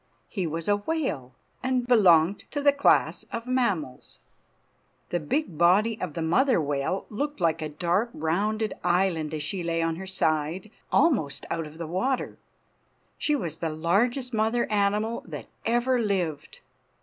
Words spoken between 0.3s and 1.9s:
was a whale, and